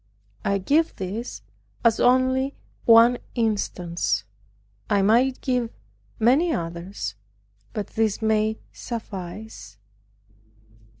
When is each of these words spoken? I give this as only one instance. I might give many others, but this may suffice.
I 0.43 0.57
give 0.57 0.95
this 0.95 1.43
as 1.85 1.99
only 1.99 2.55
one 2.85 3.19
instance. 3.35 4.23
I 4.89 5.03
might 5.03 5.39
give 5.41 5.69
many 6.17 6.51
others, 6.51 7.13
but 7.71 7.85
this 7.89 8.19
may 8.19 8.57
suffice. 8.71 9.77